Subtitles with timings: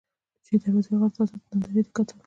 [0.41, 2.17] د شېر دروازې غره تازه نندارې ته کتل.